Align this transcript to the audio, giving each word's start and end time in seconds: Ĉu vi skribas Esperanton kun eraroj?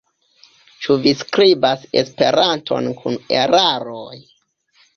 Ĉu 0.85 0.95
vi 1.03 1.13
skribas 1.19 1.85
Esperanton 2.03 2.91
kun 3.03 3.21
eraroj? 3.45 4.21